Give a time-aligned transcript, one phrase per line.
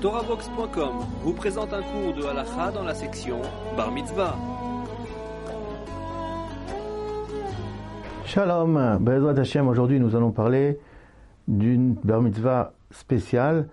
[0.00, 3.42] TorahBox.com vous présente un cours de halakha dans la section
[3.76, 4.36] Bar Mitzvah.
[8.24, 10.78] Shalom, Bezrat Hashem, aujourd'hui nous allons parler
[11.48, 13.68] d'une bar mitzvah spéciale.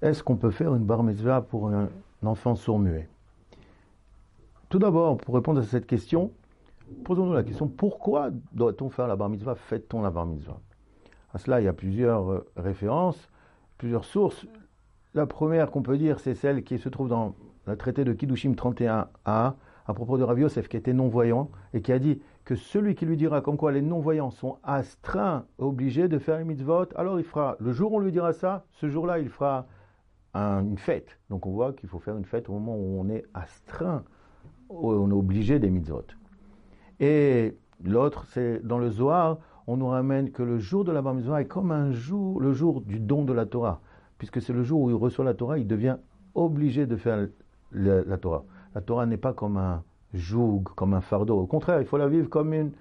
[0.00, 1.88] Est-ce qu'on peut faire une bar mitzvah pour un
[2.24, 3.08] enfant sourd-muet?
[4.68, 6.30] Tout d'abord, pour répondre à cette question,
[7.02, 9.56] posons-nous la question, pourquoi doit-on faire la bar mitzvah?
[9.56, 10.60] Fait-on la bar mitzvah?
[11.32, 13.28] À cela, il y a plusieurs euh, références,
[13.76, 14.46] plusieurs sources.
[15.14, 17.36] La première qu'on peut dire, c'est celle qui se trouve dans
[17.68, 21.92] le traité de Kiddushim 31a, à propos de Rav Yosef, qui était non-voyant, et qui
[21.92, 26.18] a dit que celui qui lui dira comme quoi les non-voyants sont astreints, obligés de
[26.18, 29.20] faire une mitzvot, alors il fera, le jour où on lui dira ça, ce jour-là,
[29.20, 29.66] il fera
[30.34, 31.16] une fête.
[31.30, 34.02] Donc on voit qu'il faut faire une fête au moment où on est astreint,
[34.68, 36.06] où on est obligé des mitzvot.
[36.98, 41.14] Et l'autre, c'est dans le Zohar, on nous ramène que le jour de la bar
[41.14, 43.80] mitzvah est comme un jour, le jour du don de la Torah,
[44.18, 45.96] puisque c'est le jour où il reçoit la Torah, il devient
[46.34, 47.28] obligé de faire
[47.72, 48.44] la Torah.
[48.74, 51.38] La Torah n'est pas comme un joug, comme un fardeau.
[51.38, 52.72] Au contraire, il faut la vivre comme, une,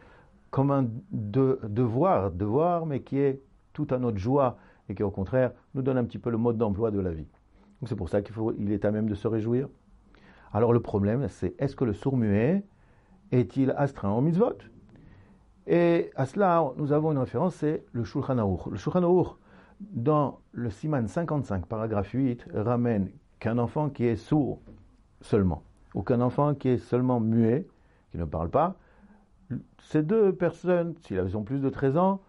[0.52, 3.42] comme un devoir, devoir, mais qui est
[3.74, 4.58] tout à notre joie
[4.90, 7.28] et qui, au contraire, nous donne un petit peu le mode d'emploi de la vie.
[7.80, 9.68] Donc c'est pour ça qu'il faut, il est à même de se réjouir.
[10.52, 12.64] Alors le problème, c'est est-ce que le sourd-muet
[13.32, 14.58] est-il astreint au mitzvot?
[15.66, 18.68] Et à cela, nous avons une référence, c'est le Shulchan Aruch.
[18.68, 19.36] Le Shulchan Aruch,
[19.80, 24.62] dans le Siman 55, paragraphe 8, ramène qu'un enfant qui est sourd
[25.22, 27.68] seulement, ou qu'un enfant qui est seulement muet,
[28.12, 28.76] qui ne parle pas,
[29.82, 32.22] ces deux personnes, s'ils ont plus de 13 ans,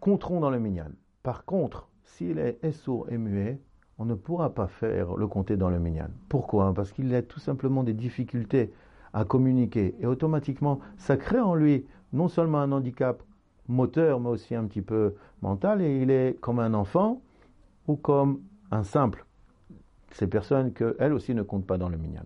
[0.00, 0.90] compteront dans le minyan.
[1.22, 3.60] Par contre, s'il est sourd et muet,
[3.98, 6.08] on ne pourra pas faire le compter dans le minyan.
[6.28, 6.72] Pourquoi?
[6.72, 8.72] Parce qu'il a tout simplement des difficultés
[9.12, 9.94] à communiquer.
[10.00, 13.22] Et automatiquement, ça crée en lui non seulement un handicap
[13.70, 17.22] moteur, mais aussi un petit peu mental, et il est comme un enfant
[17.86, 19.24] ou comme un simple.
[20.12, 22.24] Ces personnes qu'elles aussi ne comptent pas dans le minyan.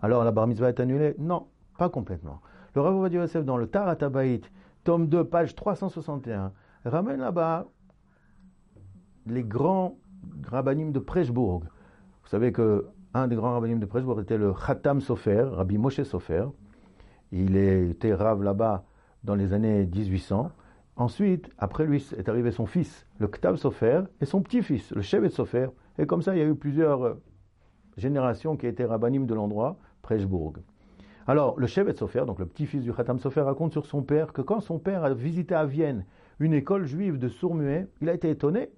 [0.00, 1.14] Alors la bar mitzvah est annulée?
[1.18, 1.46] Non,
[1.76, 2.40] pas complètement.
[2.74, 3.96] Le Rav Ovadia Yosef dans le Tarat
[4.84, 6.52] tome 2, page 361,
[6.84, 7.66] ramène là-bas
[9.26, 9.98] les grands
[10.48, 11.62] rabbinim de Preshbourg.
[12.22, 16.02] Vous savez que un des grands rabbinim de Preshbourg était le Khatam Sofer, Rabbi Moshe
[16.02, 16.46] Sofer.
[17.32, 18.84] Il était rave là-bas
[19.26, 20.50] dans les années 1800.
[20.94, 25.28] Ensuite, après lui, est arrivé son fils, le Ktav Sofer, et son petit-fils, le Shevet
[25.28, 25.68] Sofer.
[25.98, 27.14] Et comme ça, il y a eu plusieurs euh,
[27.98, 30.54] génération qui était rabbinim de l'endroit, Preshbourg.
[31.26, 34.42] Alors, le Shevet Sofer, donc le petit-fils du Khatam Sofer, raconte sur son père que
[34.42, 36.06] quand son père a visité à Vienne
[36.38, 38.70] une école juive de sourds-muets, il a été étonné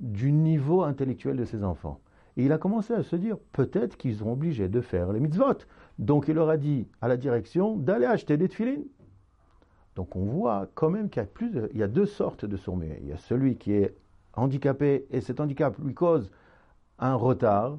[0.00, 2.00] du niveau intellectuel de ses enfants.
[2.36, 5.58] Et il a commencé à se dire, peut-être qu'ils sont obligés de faire les mitzvot.
[6.00, 8.84] Donc il leur a dit à la direction d'aller acheter des tefilines.
[9.96, 12.56] Donc on voit quand même qu'il y a, plus il y a deux sortes de
[12.56, 12.98] sourds-muets.
[13.02, 13.94] Il y a celui qui est
[14.34, 16.30] handicapé et cet handicap lui cause
[16.98, 17.78] un retard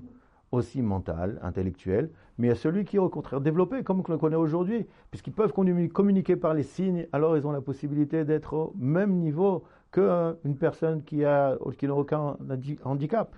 [0.52, 4.12] aussi mental, intellectuel, mais il y a celui qui est au contraire développé, comme on
[4.12, 8.54] le connaît aujourd'hui, puisqu'ils peuvent communiquer par les signes, alors ils ont la possibilité d'être
[8.54, 12.38] au même niveau qu'une personne qui, a, qui n'a aucun
[12.84, 13.36] handicap.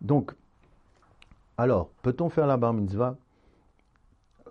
[0.00, 0.34] Donc,
[1.56, 3.16] alors, peut-on faire la bar mitzvah?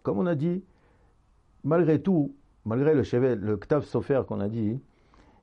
[0.02, 0.64] Comme on a dit,
[1.64, 2.34] malgré tout,
[2.66, 4.80] malgré le chevet, le ktav sofer qu'on a dit,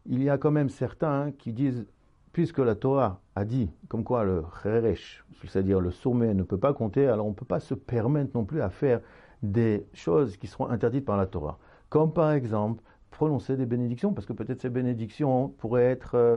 [0.06, 1.86] il y a quand même certains qui disent
[2.32, 6.72] puisque la Torah a dit, comme quoi le cheresh, c'est-à-dire le sommet, ne peut pas
[6.72, 9.00] compter, alors on ne peut pas se permettre non plus à faire
[9.42, 11.58] des choses qui seront interdites par la Torah.
[11.88, 16.36] Comme par exemple, prononcer des bénédictions, parce que peut-être ces bénédictions pourraient être euh,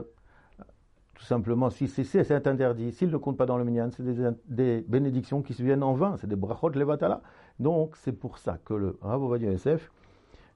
[1.14, 4.02] tout simplement, si c'est interdit, s'ils ne comptent pas dans le minyan, c'est
[4.48, 7.22] des, bénédictions qui se viennent en vain, c'est des brachot levatala.
[7.60, 9.92] Donc c'est pour ça que le Rav Ovadia Yosef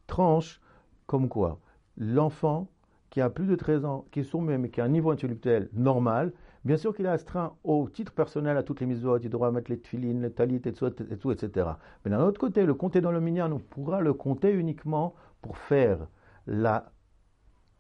[0.09, 0.61] tranche
[1.07, 1.61] comme quoi
[1.97, 2.69] l'enfant
[3.11, 5.69] qui a plus de 13 ans, qui est sourd mais qui a un niveau intellectuel
[5.73, 6.33] normal,
[6.65, 9.71] bien sûr qu'il est astreint au titre personnel à toutes les mises il doit mettre
[9.71, 11.69] les tfilines, les talit, et tout, etc.
[12.05, 15.57] Mais d'un autre côté, le compter dans le minyan, on pourra le compter uniquement pour
[15.57, 16.09] faire
[16.47, 16.93] la,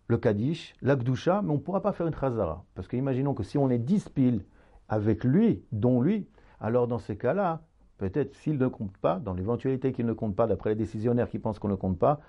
[0.06, 2.64] le kaddish, l'akdusha, mais on ne pourra pas faire une chazara.
[2.74, 4.44] Parce que imaginons que si on est 10 piles
[4.88, 6.28] avec lui, dont lui,
[6.60, 7.62] alors dans ces cas-là,
[7.98, 11.38] peut-être s'il ne compte pas, dans l'éventualité qu'il ne compte pas, d'après les décisionnaires qui
[11.38, 12.20] pensent qu'on ne compte pas,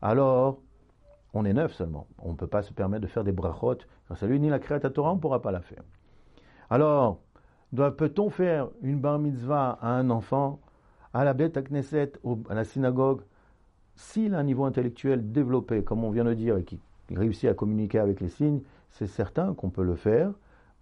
[0.00, 0.60] alors
[1.32, 2.06] on est neuf seulement.
[2.18, 3.78] On ne peut pas se permettre de faire des brachot.
[4.06, 5.82] Grâce à lui, ni la créature on ne pourra pas la faire.
[6.70, 7.20] Alors,
[7.74, 10.60] peut-on faire une bar mitzvah à un enfant,
[11.12, 12.12] à la bête à Knesset,
[12.48, 13.22] à la synagogue,
[13.96, 16.80] s'il a un niveau intellectuel développé, comme on vient de dire, et qui
[17.10, 18.60] réussit à communiquer avec les signes,
[18.90, 20.32] c'est certain qu'on peut le faire,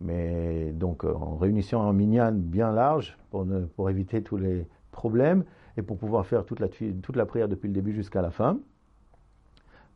[0.03, 3.47] mais donc euh, en réunissant un minyan bien large pour,
[3.77, 5.45] pour éviter tous les problèmes
[5.77, 8.59] et pour pouvoir faire toute la, toute la prière depuis le début jusqu'à la fin.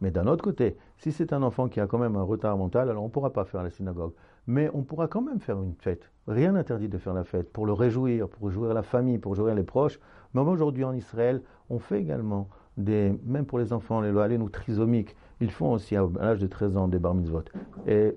[0.00, 2.90] Mais d'un autre côté, si c'est un enfant qui a quand même un retard mental,
[2.90, 4.12] alors on ne pourra pas faire la synagogue.
[4.46, 6.10] Mais on pourra quand même faire une fête.
[6.28, 9.54] Rien n'interdit de faire la fête pour le réjouir, pour jouir la famille, pour jouir
[9.54, 9.98] les proches.
[10.34, 14.48] Mais aujourd'hui en Israël, on fait également des, même pour les enfants, les lois ou
[14.50, 17.44] trisomiques, ils font aussi à l'âge de 13 ans des bar mitzvot.
[17.86, 18.16] Et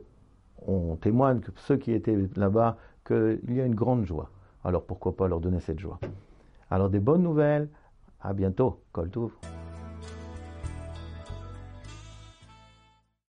[0.69, 4.29] on témoigne que ceux qui étaient là-bas qu'il y a une grande joie.
[4.63, 5.99] Alors pourquoi pas leur donner cette joie?
[6.69, 7.69] Alors des bonnes nouvelles.
[8.21, 8.81] À bientôt.
[8.91, 9.09] Kol